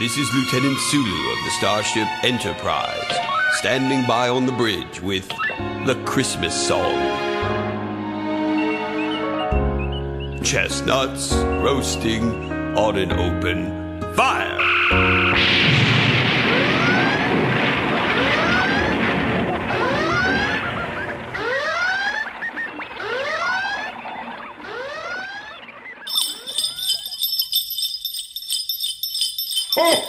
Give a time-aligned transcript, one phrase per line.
[0.00, 3.16] This is Lieutenant Sulu of the Starship Enterprise,
[3.58, 5.28] standing by on the bridge with
[5.86, 6.92] the Christmas song.
[10.42, 12.24] Chestnuts roasting
[12.76, 14.58] on an open fire.
[29.76, 30.02] I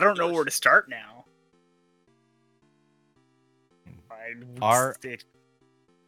[0.00, 1.24] don't know where to start now.
[4.60, 5.18] Our- the,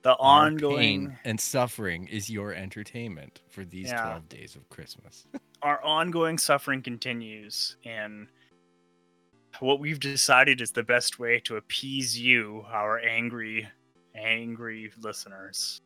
[0.02, 4.02] the Our ongoing pain and suffering is your entertainment for these Yeah.
[4.02, 5.27] 12 days of Christmas.
[5.62, 8.28] our ongoing suffering continues and
[9.60, 13.68] what we've decided is the best way to appease you our angry
[14.14, 15.80] angry listeners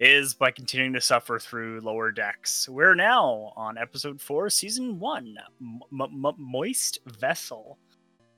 [0.00, 5.36] is by continuing to suffer through lower decks we're now on episode 4 season 1
[5.60, 7.78] M- M- moist vessel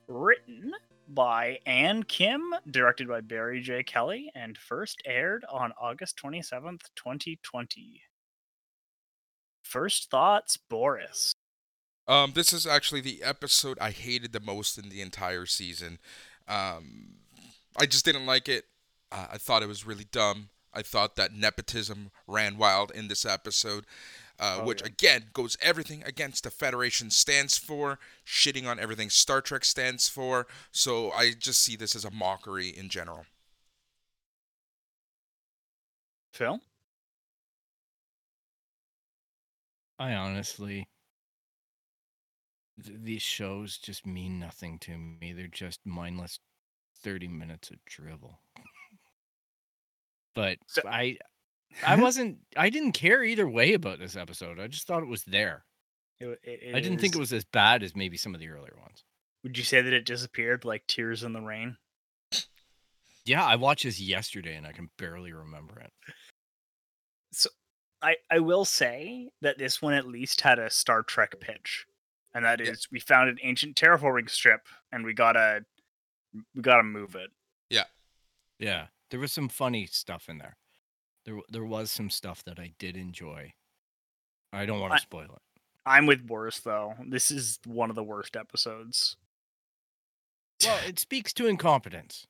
[0.08, 0.72] written
[1.08, 3.82] by Ann Kim, directed by Barry J.
[3.82, 8.02] Kelly, and first aired on August 27th, 2020.
[9.62, 11.34] First thoughts, Boris.
[12.08, 15.98] Um, this is actually the episode I hated the most in the entire season.
[16.48, 17.14] Um,
[17.76, 18.64] I just didn't like it.
[19.10, 20.48] Uh, I thought it was really dumb.
[20.74, 23.84] I thought that nepotism ran wild in this episode,
[24.38, 24.86] uh, Oh, which yeah.
[24.88, 30.46] again goes everything against the Federation stands for, shitting on everything Star Trek stands for.
[30.70, 33.26] So I just see this as a mockery in general.
[36.32, 36.60] Phil?
[39.98, 40.88] I honestly,
[42.82, 45.32] th- these shows just mean nothing to me.
[45.32, 46.38] They're just mindless
[47.02, 48.40] 30 minutes of drivel.
[50.34, 51.18] But So- I
[51.86, 54.58] I wasn't I didn't care either way about this episode.
[54.60, 55.64] I just thought it was there.
[56.20, 58.76] It- it I didn't think it was as bad as maybe some of the earlier
[58.80, 59.04] ones.
[59.42, 61.76] Would you say that it disappeared like tears in the rain?
[63.24, 65.92] Yeah, I watched this yesterday and I can barely remember it.
[67.32, 67.48] So
[68.02, 71.86] I, I will say that this one at least had a Star Trek pitch,
[72.34, 72.74] and that is Yeah.
[72.90, 75.64] we found an ancient terraforming strip, and we gotta
[76.54, 77.30] we gotta move it.
[77.70, 77.84] Yeah.
[78.58, 80.56] Yeah, there was some funny stuff in there.
[81.26, 83.52] There there was some stuff that I did enjoy.
[84.52, 85.60] I don't want to spoil it.
[85.84, 86.94] I'm with Boris though.
[87.06, 89.16] This is one of the worst episodes.
[90.64, 92.26] Well, it speaks to incompetence.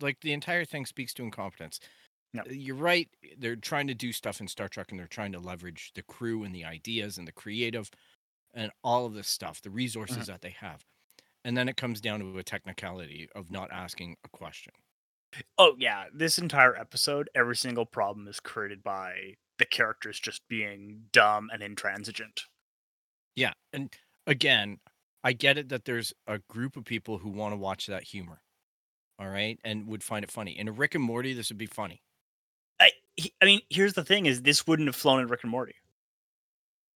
[0.00, 1.78] Like the entire thing speaks to incompetence.
[2.32, 2.42] No.
[2.42, 3.08] Uh, You're right.
[3.38, 6.42] They're trying to do stuff in Star Trek and they're trying to leverage the crew
[6.42, 7.90] and the ideas and the creative
[8.52, 10.84] and all of this stuff, the resources that they have.
[11.44, 14.72] And then it comes down to a technicality of not asking a question.
[15.58, 21.04] Oh yeah, this entire episode, every single problem is created by the characters just being
[21.12, 22.44] dumb and intransigent.
[23.36, 23.52] Yeah.
[23.72, 23.92] And
[24.26, 24.78] again,
[25.22, 28.40] I get it that there's a group of people who want to watch that humor.
[29.18, 29.58] All right.
[29.64, 30.58] And would find it funny.
[30.58, 32.02] In a Rick and Morty, this would be funny.
[32.80, 32.90] I
[33.40, 35.76] I mean, here's the thing: is this wouldn't have flown in Rick and Morty.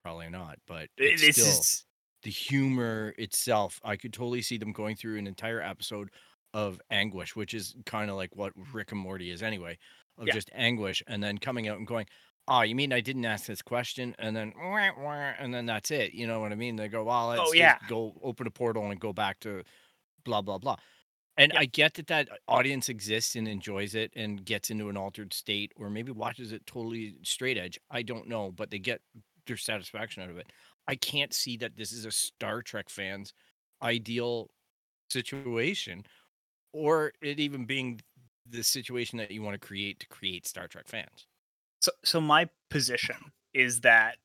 [0.03, 1.85] Probably not, but it's still is
[2.23, 3.79] the humor itself.
[3.83, 6.09] I could totally see them going through an entire episode
[6.53, 8.71] of anguish, which is kind of like what mm-hmm.
[8.71, 9.77] Rick and Morty is anyway,
[10.17, 10.33] of Yeah.
[10.33, 12.07] just anguish, and then coming out and going,
[12.47, 15.91] "Oh, you mean I didn't ask this question?" And then, "Wah, wah," and then that's
[15.91, 16.13] it.
[16.13, 16.75] You know what I mean?
[16.77, 17.79] They go, "Well, oh, let's Oh, just yeah.
[17.85, 19.63] go open a portal and go back to
[20.25, 20.77] blah blah blah."
[21.37, 21.59] And Yeah.
[21.59, 25.71] I get that that audience exists and enjoys it and gets into an altered state,
[25.77, 27.79] or maybe watches it totally straight edge.
[27.89, 29.01] I don't know, but they get
[29.45, 30.51] their satisfaction out of it.
[30.87, 33.33] I can't see that this is a Star Trek fan's
[33.81, 34.49] ideal
[35.09, 36.03] situation,
[36.73, 38.01] or it even being
[38.49, 41.27] the situation that you want to create to create Star Trek fans.
[41.81, 41.91] so.
[42.03, 43.15] So my position
[43.53, 44.17] is that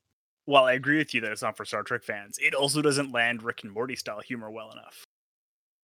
[0.47, 3.13] while I agree with you that it's not for Star Trek fans, it also doesn't
[3.13, 5.05] land Rick and Morty style humor well enough.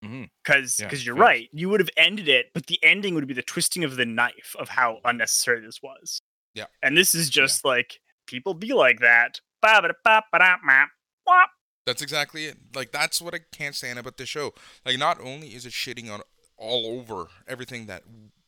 [0.04, 0.31] Mhm.
[0.43, 1.20] Because Yeah, you're facts.
[1.20, 4.06] right, you would have ended it, but the ending would be the twisting of the
[4.06, 6.20] knife of how unnecessary this was.
[6.54, 6.66] Yeah.
[6.82, 9.40] And this is just like people be like that.
[11.87, 12.58] That's exactly it.
[12.75, 14.55] Like that's what I can't stand about the show.
[14.84, 16.23] Like not only is it shitting on
[16.60, 18.02] all over everything that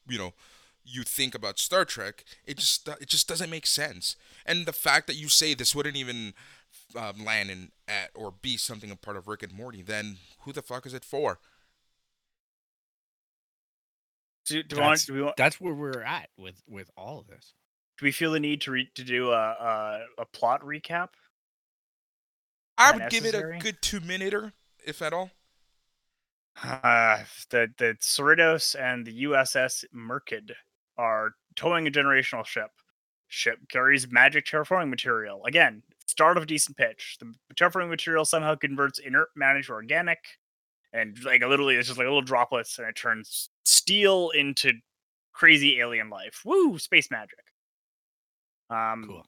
[0.08, 0.34] you know
[0.84, 4.16] you think about Star Trek, it just it just doesn't make sense.
[4.46, 6.34] And the fact that you say this wouldn't even
[6.96, 10.52] um, land in at or be something a part of Rick and Morty, then who
[10.52, 11.38] the fuck is it for?
[14.46, 17.18] Do, do, we want, That's- do, we want, That's where we're at with with all
[17.20, 17.54] of this.
[17.98, 21.08] do we feel the need to re- to do a, a a plot recap?
[22.76, 24.52] I That would give it a good two minuter,
[24.84, 25.30] if at all.
[26.62, 30.52] Uh, the the Cerritos and the USS Merced
[30.98, 32.70] are towing a generational ship.
[33.28, 35.42] Ship carries magic terraforming material.
[35.46, 37.16] Again, start of decent pitch.
[37.20, 40.18] The terraforming material somehow converts inert matter to organic,
[40.92, 44.72] and like literally, it's just like little droplets, and it turns steel into
[45.32, 46.42] crazy alien life.
[46.44, 46.78] Woo!
[46.78, 47.38] Space magic.
[48.70, 49.26] Um, Cool.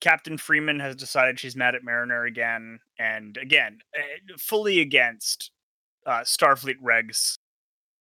[0.00, 5.50] Captain Freeman has decided she's mad at Mariner again, and again, eh, fully against
[6.06, 7.38] uh, Starfleet regs.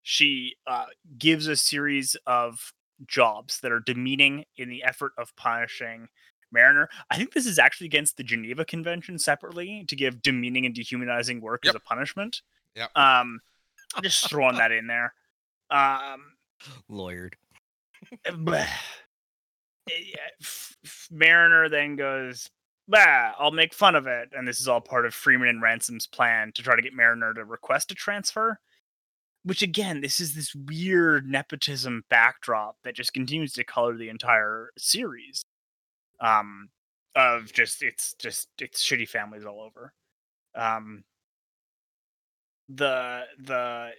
[0.02, 0.86] She uh,
[1.18, 2.74] gives a series of
[3.08, 6.08] jobs that are demeaning in the effort of punishing
[6.52, 6.90] Mariner.
[7.10, 11.42] I think this is actually against the Geneva Convention separately to give demeaning and dehumanizing
[11.42, 12.42] work as a punishment.
[12.76, 12.92] Yep.
[12.96, 13.40] Um,
[13.96, 15.14] I'm just throwing that in there.
[15.72, 16.34] Um,
[16.90, 17.34] Lawyered.
[18.28, 18.68] Bleh.
[19.88, 22.50] Yeah, F- F- Mariner then goes,
[22.88, 24.30] Bah, I'll make fun of it.
[24.34, 27.34] And this is all part of Freeman and Ransom's plan to try to get Mariner
[27.34, 28.60] to request a transfer.
[29.46, 34.70] Which, again, this is this weird nepotism backdrop that just continues to color the entire
[34.78, 35.44] series.
[36.22, 36.70] Um,
[37.16, 39.94] of just, it's just, it's shitty families all over.
[40.56, 41.04] Um,
[42.70, 43.90] the, the,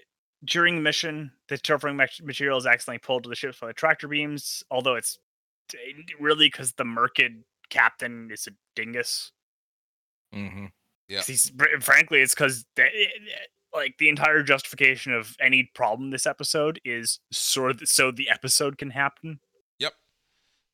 [0.45, 4.09] during the mission, the terraforming material is accidentally pulled to the ship by the tractor
[4.09, 5.19] beams, although it's
[6.19, 7.45] really because the Merced
[7.75, 9.33] captain is a dingus.
[10.35, 10.67] Mm-hmm.
[11.09, 11.23] Yeah.
[11.23, 12.65] He's, frankly, it's because
[13.75, 18.91] like the entire justification of any problem this episode is so so the episode can
[18.91, 19.41] happen.
[19.79, 19.93] Yep.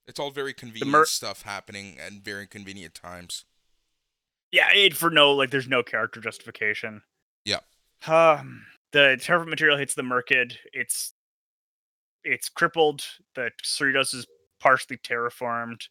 [0.06, 3.44] It's all very convenient mer- stuff happening at very convenient times.
[4.52, 7.02] Yeah, it for no like there's no character justification.
[7.44, 7.60] Yeah.
[8.06, 10.58] Um, the terraform material hits the Merced.
[10.72, 11.14] It's
[12.22, 13.02] it's crippled.
[13.34, 14.26] The Cerritos is
[14.60, 15.88] partially terraformed.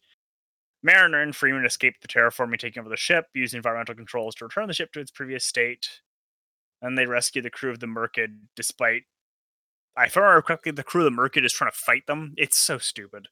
[0.81, 4.67] Mariner and Freeman escape the terraforming, taking over the ship, use environmental controls to return
[4.67, 6.01] the ship to its previous state.
[6.81, 9.03] And they rescue the crew of the Merced, despite,
[9.97, 12.33] if I remember correctly, the crew of the Merced is trying to fight them.
[12.37, 13.27] It's so stupid.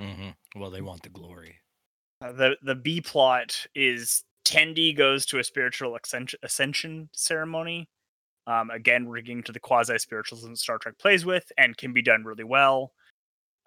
[0.00, 0.60] Mm-hmm.
[0.60, 1.56] Well, they want the glory.
[2.22, 7.88] Uh, the the B plot is Tendi goes to a spiritual ascension, ascension ceremony.
[8.46, 12.24] Um, again, rigging to the quasi spiritualism Star Trek plays with, and can be done
[12.24, 12.92] really well.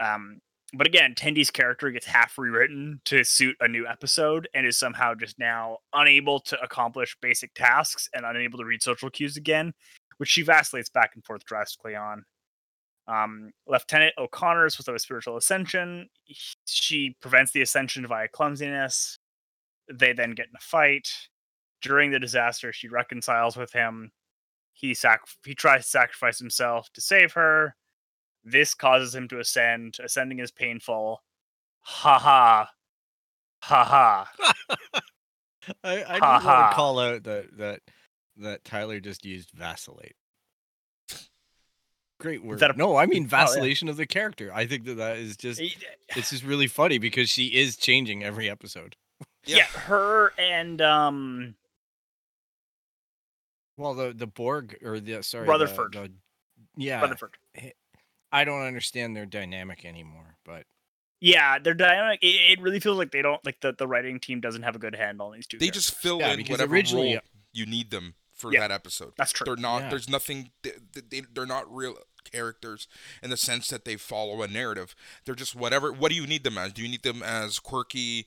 [0.04, 0.40] Um,
[0.74, 5.14] but again, Tendi's character gets half rewritten to suit a new episode, and is somehow
[5.16, 9.74] just now unable to accomplish basic tasks and unable to read social cues again,
[10.18, 12.24] which she vacillates back and forth drastically on.
[13.08, 16.10] Um, Lieutenant O'Connor is supposed to have a spiritual ascension.
[16.24, 19.20] He- She prevents the ascension via clumsiness.
[19.94, 21.10] They then get in a fight.
[21.82, 24.12] During the disaster, she reconciles with him.
[24.74, 27.76] He sac- he tries to sacrifice himself to save her.
[28.46, 29.98] This causes him to ascend.
[30.04, 31.22] Ascending is painful.
[31.82, 32.70] Ha ha.
[33.64, 34.32] Ha ha.
[35.84, 37.80] I, I Ha just want to call out that that
[38.38, 40.16] that Tyler just used vacillate.
[42.20, 42.60] Great word.
[42.60, 43.30] that a- no, I mean yeah.
[43.30, 44.52] vacillation of the character.
[44.54, 45.60] I think that that is just
[46.16, 48.96] it's just really funny because she is changing every episode.
[49.46, 51.56] yeah, her and um
[53.78, 55.94] Well, the the Borg or the sorry, the- Rutherford.
[55.94, 56.12] the-
[56.78, 57.38] yeah, Rutherford.
[58.32, 60.38] I don't understand their dynamic anymore.
[60.46, 60.66] But
[61.22, 62.20] Yeah, they're dynamic.
[62.22, 64.80] It, it really feels like they don't like the, the writing team doesn't have a
[64.80, 65.58] good handle on these two.
[65.58, 65.86] They characters.
[65.88, 67.22] just fill Yeah, in whatever originally- role uh,
[67.54, 68.60] you need them for Yeah.
[68.62, 69.14] that episode.
[69.18, 69.46] That's true.
[69.46, 69.84] They're not.
[69.84, 69.90] Yeah.
[69.90, 70.52] There's nothing.
[70.62, 70.72] They,
[71.10, 71.96] they, they're not real
[72.30, 72.88] characters
[73.24, 74.96] in the sense that they follow a narrative.
[75.26, 75.94] They're just whatever.
[75.94, 76.74] What do you need them as?
[76.74, 78.26] Do you need them as quirky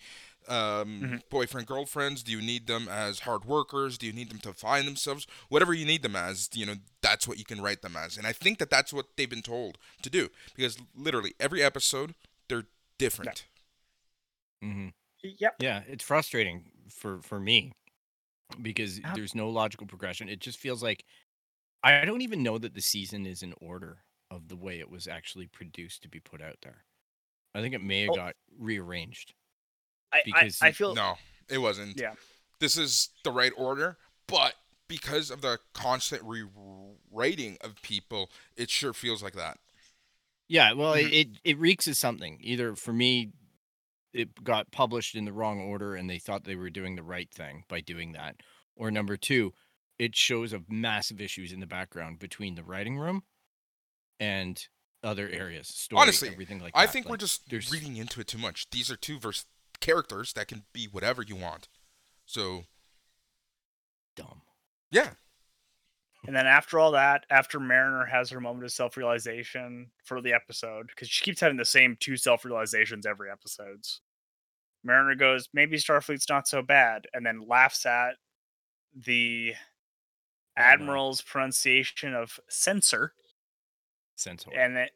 [0.49, 1.29] um, Mhm.
[1.31, 2.23] boyfriend girlfriends?
[2.23, 3.99] Do you need them as hard workers?
[3.99, 5.27] Do you need them to find themselves?
[5.49, 8.17] Whatever you need them as, you know, that's what you can write them as.
[8.17, 12.15] And I think that that's what they've been told to do because literally every episode
[12.49, 12.67] they're
[12.99, 13.47] different.
[14.63, 14.89] mm-hmm
[15.23, 15.57] Yep.
[15.61, 17.73] yeah, it's frustrating for for me
[18.63, 19.15] because Yeah.
[19.15, 20.29] there's no logical progression.
[20.29, 21.05] It just feels like
[21.83, 25.07] I don't even know that the season is in order of the way it was
[25.07, 26.85] actually produced to be put out there.
[27.55, 28.15] I think it may have Oh.
[28.17, 29.35] got rearranged.
[30.13, 31.17] I, I, I feel No,
[31.49, 31.99] it wasn't.
[32.01, 32.15] Yeah.
[32.61, 34.55] This is the right order, but
[34.89, 39.59] because of the constant rewriting of people, it sure feels like that.
[40.49, 41.07] Yeah, well, Mhm.
[41.07, 42.39] it, it it reeks of something.
[42.41, 43.33] Either for me,
[44.15, 47.31] it got published in the wrong order, and they thought they were doing the right
[47.31, 48.37] thing by doing that,
[48.75, 49.53] or number two,
[49.99, 53.25] it shows of massive issues in the background between the writing room
[54.19, 54.69] and
[55.03, 56.93] other areas, story, Honestly, everything like I that.
[56.93, 58.69] think we're just there's- reading into it too much.
[58.71, 59.45] These are two vers-
[59.81, 61.69] characters that can be whatever you want.
[62.27, 62.65] So,
[64.17, 64.43] dumb.
[64.91, 65.11] yeah.
[66.27, 70.33] And then after all that, after Mariner has her moment of self realization for the
[70.33, 74.01] episode, because she keeps having the same two self realizations every episodes.
[74.85, 78.15] Mariner goes, maybe Starfleet's not so bad, and then laughs at
[78.95, 79.55] the
[80.57, 83.13] admiral's pronunciation of censor,
[84.17, 84.91] Sense and it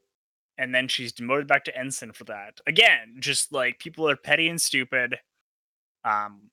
[0.59, 2.61] and then she's demoted back to ensign for that.
[2.67, 5.19] Again, just like people are petty and stupid.
[6.05, 6.51] Um,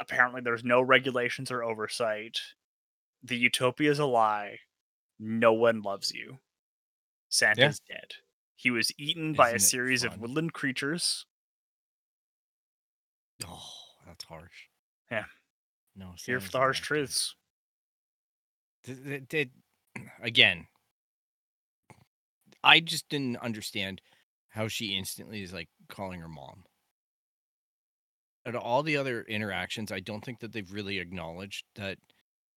[0.00, 2.38] apparently there's no regulations or oversight.
[3.22, 4.58] The utopia is a lie.
[5.18, 6.38] No one loves you.
[7.28, 8.14] Santa's dead.
[8.56, 11.26] He was eaten by a Isn't series of woodland creatures.
[13.46, 13.70] Oh,
[14.06, 14.68] that's harsh.
[15.10, 15.24] Yeah.
[15.96, 17.34] No, Here for the harsh truths.
[18.84, 19.48] Th- th- th-
[20.22, 20.66] again,
[22.64, 24.00] I just didn't understand
[24.48, 26.64] how she instantly is like calling her mom.
[28.46, 31.98] Out of all the other interactions, I don't think that they've really acknowledged that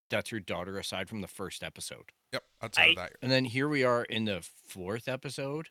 [0.09, 2.11] that's her daughter aside from the first episode.
[2.33, 3.13] Yep, outside of that.
[3.21, 5.69] And then here we are in the fourth episode,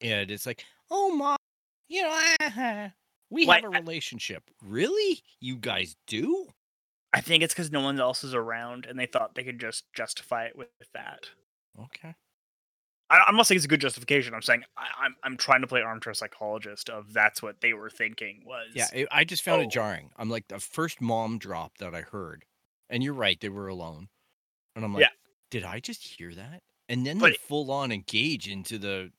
[0.00, 1.36] and it's like, oh mom,
[1.88, 2.92] you know, ah,
[3.30, 4.44] we Like, have a relationship.
[4.62, 5.22] Really?
[5.40, 6.48] You guys do?
[7.12, 9.84] I think it's because no one else is around, and they thought they could just
[9.92, 11.30] justify it with that.
[11.80, 12.14] Okay.
[13.10, 14.34] I, I'm not saying it's a good justification.
[14.34, 17.90] I'm saying I, I'm I'm trying to play armchair psychologist of that's what they were
[17.90, 18.68] thinking was.
[18.74, 19.64] Yeah, it, I just found Oh.
[19.64, 20.10] it jarring.
[20.16, 22.44] I'm like the first mom drop that I heard,
[22.88, 24.08] and you're right, they were alone,
[24.74, 25.08] and I'm like, Yeah.
[25.50, 26.62] did I just hear that?
[26.88, 29.10] And then But they full on engage into the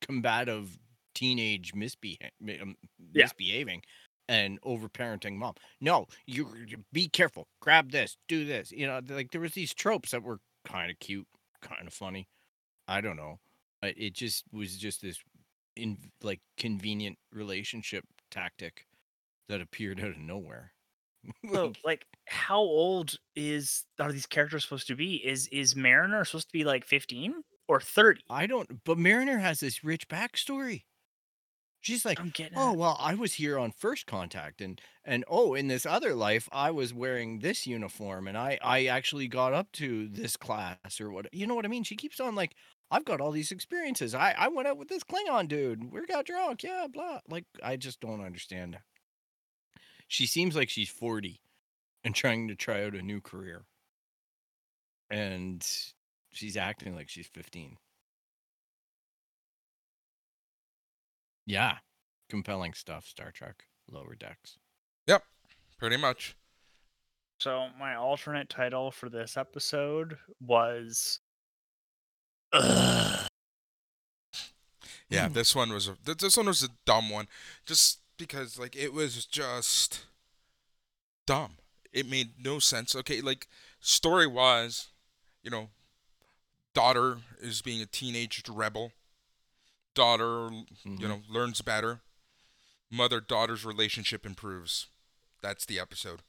[0.00, 0.78] combative
[1.14, 2.76] teenage misbeha- mi- um,
[3.12, 3.24] Yeah.
[3.24, 3.82] misbehaving
[4.28, 5.54] and overparenting mom.
[5.80, 7.46] No, you, you be careful.
[7.60, 8.72] Grab this, do this.
[8.72, 11.26] You know, like there was these tropes that were kind of cute,
[11.62, 12.26] kind of funny.
[12.88, 13.40] I don't know.
[13.82, 15.18] It just was just this
[15.76, 18.86] in like convenient relationship tactic
[19.48, 20.72] that appeared out of nowhere.
[21.52, 25.16] So, Like, how old is are these characters supposed to be?
[25.16, 28.20] Is is Mariner supposed to be like 15 or 30?
[28.28, 28.84] I don't.
[28.84, 30.84] But Mariner has this rich backstory.
[31.80, 32.56] She's like, I'm getting.
[32.56, 36.14] oh at- well, I was here on first contact, and and oh, in this other
[36.14, 41.00] life, I was wearing this uniform, and I I actually got up to this class
[41.00, 41.32] or what.
[41.32, 41.84] You know what I mean?
[41.84, 42.54] She keeps on like,
[42.90, 44.14] I've got all these experiences.
[44.14, 45.92] I I went out with this Klingon dude.
[45.92, 46.62] We got drunk.
[46.62, 47.20] Yeah, blah.
[47.28, 48.78] Like I just don't understand.
[50.06, 51.40] She seems like she's forty,
[52.04, 53.64] and trying to try out a new career,
[55.10, 55.66] and
[56.30, 57.78] she's acting like she's fifteen.
[61.46, 61.78] Yeah,
[62.28, 63.06] compelling stuff.
[63.06, 64.58] Star Trek Lower Decks.
[65.06, 65.22] Yep.
[65.78, 66.36] Pretty much.
[67.40, 71.20] So my alternate title for this episode was.
[72.54, 73.28] Ugh.
[75.08, 75.34] Yeah, Mm.
[75.34, 77.28] this one was a this one was a dumb one,
[77.66, 80.06] just because like it was just
[81.26, 81.58] dumb.
[81.92, 82.94] It made no sense.
[82.96, 83.46] Okay, like
[83.80, 84.88] story wise,
[85.42, 85.70] you know,
[86.74, 88.92] daughter is being a teenage rebel.
[89.94, 91.00] Daughter, you Mhm.
[91.00, 92.00] know, learns better.
[92.90, 94.86] Mother daughter's relationship improves.
[95.40, 96.22] That's the episode.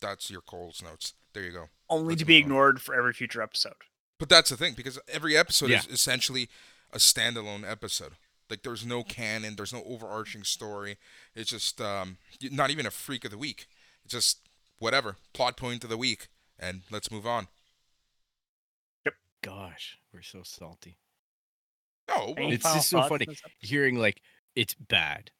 [0.00, 1.14] That's your Cole's notes.
[1.32, 1.70] There you go.
[1.88, 2.46] Only Let's to be move on.
[2.46, 3.76] ignored for every future episode.
[4.18, 6.48] But that's the thing because every episode is essentially
[6.92, 8.12] a standalone episode.
[8.48, 10.96] Like there's no canon, there's no overarching story.
[11.34, 13.66] It's just um, not even a freak of the week.
[14.04, 14.38] It's just
[14.78, 17.48] whatever plot point of the week, and let's move on.
[19.04, 19.14] Yep.
[19.42, 20.96] Gosh, we're so salty.
[22.08, 23.26] No, well, It's just so funny.
[23.26, 23.50] on this episode?
[23.58, 24.22] Hearing like
[24.54, 25.30] it's bad.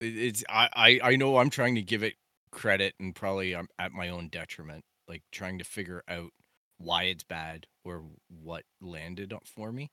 [0.00, 2.14] It's I, I I know I'm trying to give it
[2.50, 4.84] credit and probably I'm at my own detriment.
[5.06, 6.30] Like trying to figure out
[6.80, 9.90] why it's bad or what landed up for me.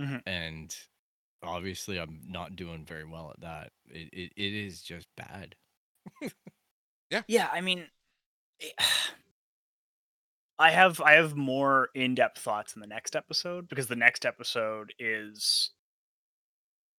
[0.00, 0.22] Mhm.
[0.26, 0.76] And
[1.42, 3.72] obviously I'm not doing very well at that.
[3.86, 5.56] It it, it is just bad.
[7.10, 7.22] Yeah.
[7.26, 7.88] Yeah, I mean,
[8.60, 8.74] it-
[10.58, 14.26] I have I have more in depth thoughts in the next episode because the next
[14.26, 15.70] episode is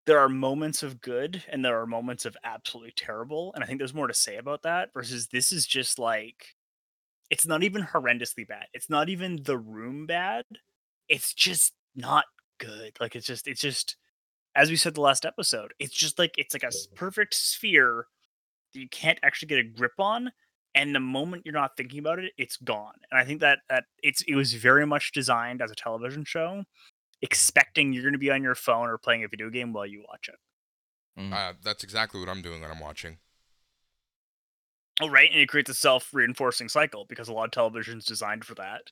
[0.06, 3.80] there are moments of good and there are moments of absolutely terrible, and I think
[3.80, 4.94] there's more to say about that.
[4.94, 6.56] Versus this is just like
[7.30, 8.66] it's not even horrendously bad.
[8.74, 10.46] It's not even the room bad.
[11.08, 12.26] It's just not
[12.60, 12.98] good.
[13.00, 13.96] Like it's just it's just
[14.56, 15.74] as we said the last episode.
[15.80, 18.08] It's just like it's like a perfect sphere
[18.74, 20.32] that you can't actually get a grip on
[20.76, 23.86] and the moment you're not thinking about it it's gone and i think that that
[24.04, 26.64] it's it was very much designed as a television show
[27.24, 30.04] expecting you're going to be on your phone or playing a video game while you
[30.08, 30.36] watch it
[31.20, 31.34] Mm.
[31.34, 33.18] uh, that's exactly what I'm doing when I'm watching.
[35.02, 38.56] Oh right and it creates a self-reinforcing cycle because a lot of television's designed for
[38.56, 38.84] that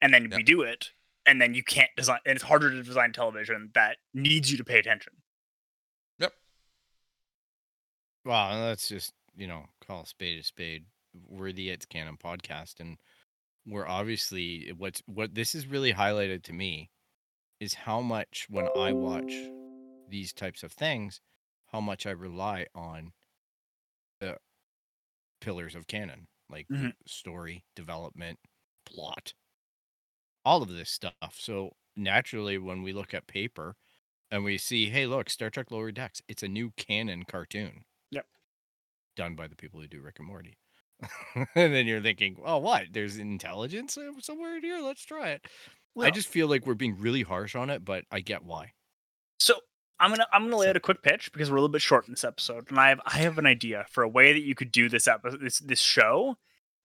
[0.00, 0.36] and then Yeah.
[0.38, 0.90] we do it
[1.26, 4.64] and then you can't design and it's harder to design television that needs you to
[4.64, 5.12] pay attention
[6.18, 6.32] Yep.
[8.24, 10.84] Well, let's just, you know, call a spade a spade.
[11.28, 12.96] We're the It's Canon podcast, and
[13.66, 16.90] we're obviously what's what this is really highlighted to me
[17.60, 19.32] is how much when I watch
[20.08, 21.20] these types of things,
[21.72, 23.12] how much I rely on the
[25.42, 26.92] pillars of canon, like Mhm.
[27.06, 28.40] story, development,
[28.86, 29.34] plot,
[30.44, 31.36] all of this stuff.
[31.38, 33.76] So naturally, when we look at paper
[34.30, 36.22] and we see, hey, look, Star Trek Lower Decks.
[36.28, 37.84] It's a new canon cartoon.
[38.10, 38.26] Yep.
[39.16, 40.58] Done by the people who do Rick and Morty.
[41.34, 42.92] and then you're thinking, oh, what?
[42.92, 44.80] There's intelligence uh, somewhere in here.
[44.80, 45.46] Let's try it.
[46.00, 48.72] I just feel like we're being really harsh on it, but I get why.
[49.38, 49.60] So
[50.00, 52.06] I'm gonna I'm gonna lay out a quick pitch because we're a little bit short
[52.06, 54.54] in this episode, and I have I have an idea for a way that you
[54.54, 56.36] could do this episode this this show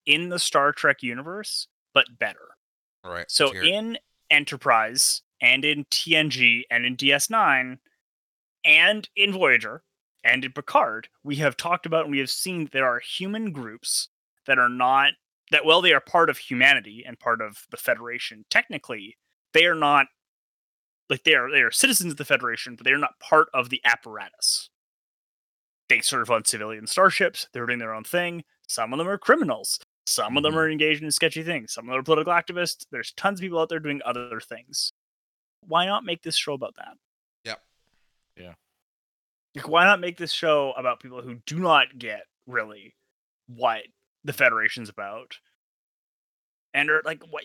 [0.05, 2.55] in the Star Trek universe, but better.
[3.03, 3.29] All right.
[3.29, 3.65] So it.
[3.65, 3.97] in
[4.29, 7.77] Enterprise and in TNG and in DS9
[8.65, 9.83] and in Voyager
[10.23, 13.51] and in Picard, we have talked about and we have seen that there are human
[13.51, 14.09] groups
[14.45, 15.13] that are not
[15.51, 18.45] that well they are part of humanity and part of the Federation.
[18.49, 19.17] Technically,
[19.53, 20.07] they are not
[21.09, 23.69] like they are they are citizens of the Federation, but they are not part of
[23.69, 24.69] the apparatus.
[25.89, 27.47] They serve on civilian starships.
[27.53, 28.43] They're doing their own thing.
[28.67, 29.79] Some of them are criminals.
[30.05, 30.57] Some of them Mhm.
[30.57, 31.73] are engaged in sketchy things.
[31.73, 32.85] Some of them are political activists.
[32.91, 34.91] There's tons of people out there doing other things.
[35.61, 36.97] Why not make this show about that?
[37.43, 37.65] Yep.
[38.37, 38.53] Yeah.
[39.55, 42.95] Like, why not make this show about people who do not get really
[43.47, 43.83] what
[44.23, 45.39] the Federation's about?
[46.73, 47.43] And are like, what?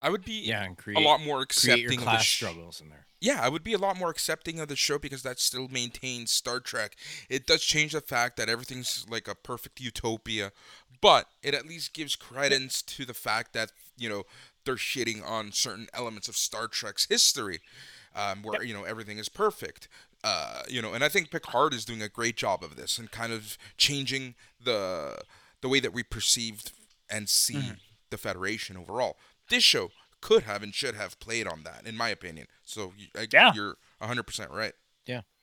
[0.00, 2.22] I would be Yeah, and create, a lot more create your accepting of the class
[2.24, 3.06] sh- struggles in there.
[3.20, 6.30] yeah, I would be a lot more accepting of the show because that still maintains
[6.30, 6.94] Star Trek.
[7.28, 10.52] It does change the fact that everything's like a perfect utopia,
[11.00, 14.24] but it at least gives credence to the fact that you know
[14.64, 17.60] they're shitting on certain elements of Star Trek's history,
[18.14, 19.88] um, where you know everything is perfect.
[20.24, 23.10] Uh, you know, and I think Picard is doing a great job of this and
[23.10, 25.18] kind of changing the
[25.60, 26.70] the way that we perceived
[27.10, 27.78] and see Mhm.
[28.10, 29.16] the Federation overall.
[29.48, 29.90] This show
[30.20, 32.46] could have and should have played on that, in my opinion.
[32.64, 33.52] So y- I, Yeah.
[33.54, 34.74] you're 100% right.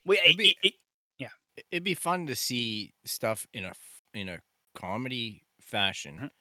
[0.07, 0.74] Wait, It'd be- it-
[1.19, 4.41] it- I- It'd be fun to see stuff in a f- in a
[4.75, 6.31] comedy fashion Mhm.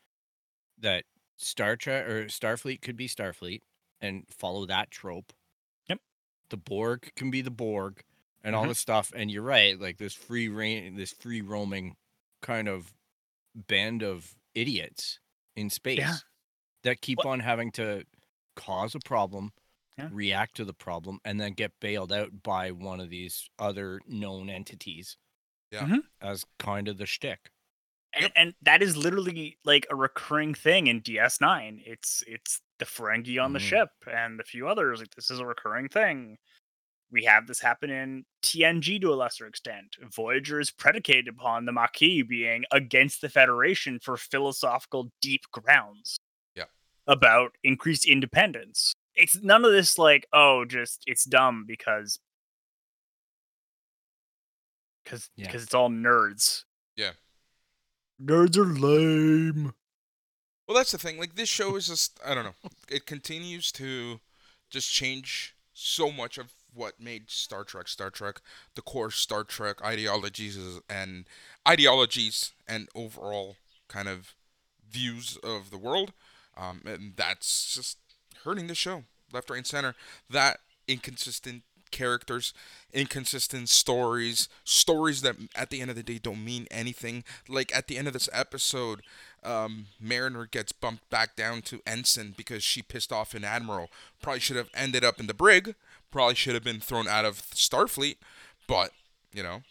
[0.79, 1.07] that
[1.37, 3.63] Star Trek or Starfleet could be Starfleet
[4.01, 5.33] and follow that trope.
[5.89, 6.01] Yep.
[6.51, 8.05] The Borg can be the Borg
[8.43, 8.69] and all Mhm.
[8.69, 9.13] this stuff.
[9.15, 11.97] And you're right, like this free reign, this free roaming
[12.43, 12.93] kind of
[13.55, 15.21] band of idiots
[15.55, 16.25] in space
[16.85, 18.05] that keep What- on having to
[18.57, 19.53] cause a problem,
[19.99, 20.09] Yeah.
[20.13, 24.49] react to the problem, and then get bailed out by one of these other known
[24.49, 25.17] entities.
[25.71, 25.87] Yeah.
[25.87, 26.05] Mhm.
[26.21, 27.51] As kind of the shtick.
[28.17, 31.83] and, and that is literally like a recurring thing in DS9.
[31.85, 33.69] It's it's the Ferengi on the Mhm.
[33.69, 35.01] ship and a few others.
[35.01, 36.39] Like this is a recurring thing.
[37.11, 39.97] We have this happen in TNG to a lesser extent.
[40.01, 46.17] Voyager is predicated upon the Maquis being against the Federation for philosophical deep grounds.
[47.07, 47.13] Yeah.
[47.13, 48.95] About increased independence.
[49.15, 52.19] It's none of this like, oh, just it's dumb because
[55.05, 55.47] because Yeah.
[55.47, 56.65] because it's all nerds.
[56.97, 57.13] Yeah.
[58.23, 59.75] Nerds are lame.
[60.67, 61.19] Well, that's the thing.
[61.19, 62.71] Like this show is just I don't know.
[62.89, 64.21] It continues to
[64.71, 68.41] just change so much of what made Star Trek Star Trek,
[68.75, 71.27] the core Star Trek ideologies and
[71.69, 73.57] ideologies and overall
[73.89, 74.35] kind of
[74.89, 76.13] views of the world.
[76.57, 77.99] Um, and that's just
[78.45, 79.95] hurting the show left, right, and center.
[80.31, 82.53] That inconsistent characters,
[82.93, 87.25] inconsistent stories, stories that at the end of the day don't mean anything.
[87.49, 89.03] Like at the end of this episode,
[89.45, 93.91] um, Mariner gets bumped back down to ensign because she pissed off an admiral.
[94.23, 95.75] Probably should have ended up in the brig.
[96.11, 98.17] Probably should have been thrown out of Starfleet.
[98.67, 98.91] But
[99.33, 99.63] you know,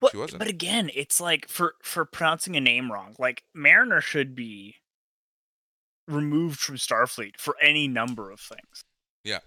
[0.00, 0.38] But, She wasn't.
[0.40, 3.14] but again, it's like for for pronouncing a name wrong.
[3.18, 4.76] Like Mariner should be
[6.08, 8.84] removed from Starfleet for any number of things.
[9.24, 9.40] Yeah,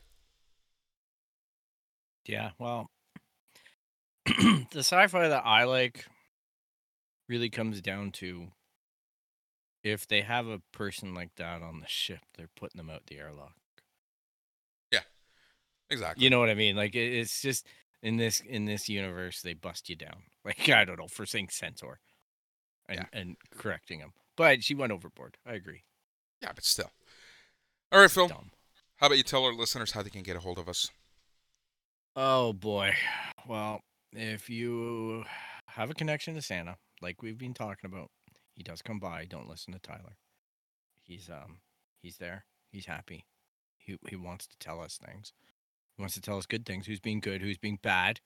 [2.26, 2.90] Yeah, well,
[4.26, 6.06] the sci-fi that I like
[7.30, 8.48] really comes down to
[9.84, 13.18] if they have a person like that on the ship, they're putting them out the
[13.20, 13.54] airlock.
[14.92, 15.02] Yeah.
[15.90, 16.24] Exactly.
[16.24, 16.76] You know what I mean?
[16.76, 17.66] Like it, it's just
[18.04, 20.24] in this in this universe, they bust you down.
[20.46, 22.00] Like I don't know for saying centaur
[22.88, 23.06] and Yeah.
[23.12, 25.38] and correcting him, but she went overboard.
[25.46, 25.84] I agree.
[26.42, 26.92] Yeah, but still.
[27.92, 28.28] All right, Phil.
[28.28, 28.52] Dumb.
[28.98, 30.90] How about you tell our listeners how they can get a hold of us?
[32.16, 32.94] Oh boy.
[33.48, 35.24] Well, if you
[35.68, 38.10] have a connection to Santa, like we've been talking about,
[38.56, 39.26] he does come by.
[39.26, 40.18] Don't listen to Tyler.
[41.04, 41.60] He's um
[42.02, 42.46] he's there.
[42.72, 43.26] He's happy.
[43.78, 45.32] He he wants to tell us things.
[45.96, 46.88] He wants to tell us good things.
[46.88, 47.42] Who's being good?
[47.42, 48.20] Who's being bad?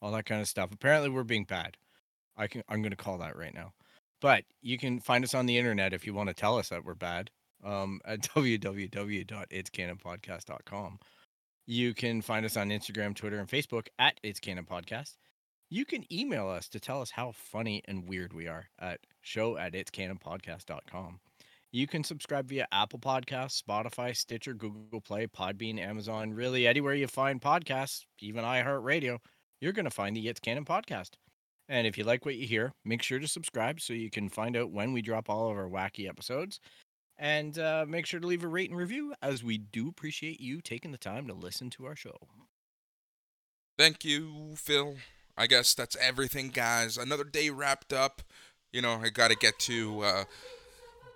[0.00, 0.70] All that kind of stuff.
[0.72, 1.76] Apparently, we're being bad.
[2.36, 3.72] I can I'm gonna call that right now.
[4.20, 6.84] But you can find us on the internet if you want to tell us that
[6.84, 7.30] we're bad.
[7.64, 10.98] Um, at www.itscanonpodcast.com.
[11.68, 15.16] You can find us on Instagram, Twitter, and Facebook at It's Canon Podcast.
[15.68, 19.56] You can email us to tell us how funny and weird we are at show
[19.56, 21.18] at itscanonpodcast.com.
[21.72, 27.08] You can subscribe via Apple Podcasts, Spotify, Stitcher, Google Play, Podbean, Amazon, really anywhere you
[27.08, 29.18] find podcasts, even iHeartRadio,
[29.60, 31.10] you're going to find the It's Canon podcast.
[31.68, 34.56] And if you like what you hear, make sure to subscribe so you can find
[34.56, 36.60] out when we drop all of our wacky episodes.
[37.18, 40.60] And uh, make sure to leave a rate and review, as we do appreciate you
[40.60, 42.16] taking the time to listen to our show.
[43.78, 44.96] Thank you, Phil.
[45.36, 46.98] I guess that's everything, guys.
[46.98, 48.22] Another day wrapped up.
[48.72, 50.24] You know, I got to get to uh,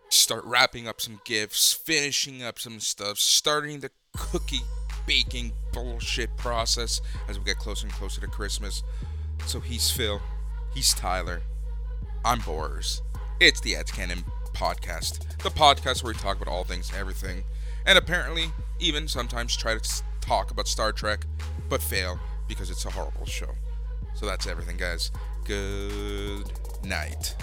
[0.08, 4.62] start wrapping up some gifts, finishing up some stuff, starting the cookie
[5.06, 8.82] baking bullshit process as we get closer and closer to Christmas.
[9.46, 10.20] So he's Phil,
[10.74, 11.42] he's Tyler,
[12.24, 13.02] I'm Boris.
[13.40, 14.24] It's the It's Canon
[14.60, 17.42] podcast, the podcast where we talk about all things, everything,
[17.86, 21.24] and apparently even sometimes try to talk about Star Trek,
[21.70, 23.48] but fail because it's a horrible show.
[24.14, 25.12] So that's everything, guys.
[25.44, 26.52] Good
[26.84, 27.34] night.